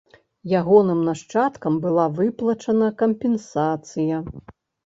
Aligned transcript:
Ягоным 0.59 1.01
нашчадкам 1.09 1.77
была 1.85 2.05
выплачана 2.21 2.89
кампенсацыя. 3.03 4.17